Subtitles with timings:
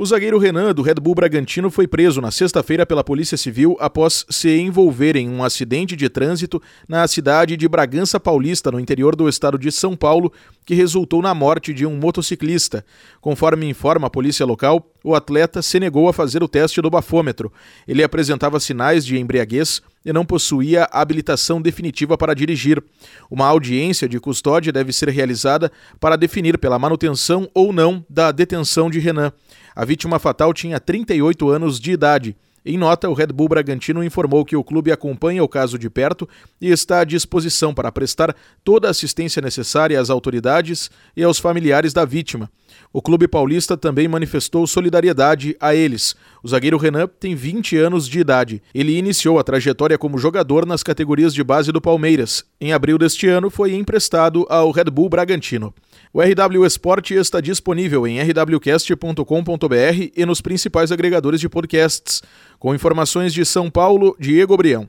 [0.00, 4.24] O zagueiro Renan, do Red Bull Bragantino, foi preso na sexta-feira pela Polícia Civil após
[4.30, 6.58] se envolver em um acidente de trânsito
[6.88, 10.32] na cidade de Bragança Paulista, no interior do estado de São Paulo,
[10.64, 12.82] que resultou na morte de um motociclista.
[13.20, 17.52] Conforme informa a polícia local, o atleta se negou a fazer o teste do bafômetro.
[17.86, 22.82] Ele apresentava sinais de embriaguez e não possuía habilitação definitiva para dirigir.
[23.30, 28.90] Uma audiência de custódia deve ser realizada para definir pela manutenção ou não da detenção
[28.90, 29.32] de Renan.
[29.74, 32.36] A vítima fatal tinha 38 anos de idade.
[32.64, 36.28] Em nota, o Red Bull Bragantino informou que o clube acompanha o caso de perto
[36.60, 41.94] e está à disposição para prestar toda a assistência necessária às autoridades e aos familiares
[41.94, 42.50] da vítima.
[42.92, 46.14] O clube paulista também manifestou solidariedade a eles.
[46.42, 48.62] O zagueiro Renan tem 20 anos de idade.
[48.74, 52.44] Ele iniciou a trajetória como jogador nas categorias de base do Palmeiras.
[52.60, 55.74] Em abril deste ano, foi emprestado ao Red Bull Bragantino.
[56.12, 62.22] O RW Esporte está disponível em rwcast.com.br e nos principais agregadores de podcasts.
[62.58, 64.88] Com informações de São Paulo, Diego Brião.